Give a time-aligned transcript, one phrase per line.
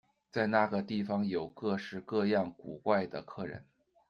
[0.31, 3.63] 在那个地方有各式各样古怪的客人。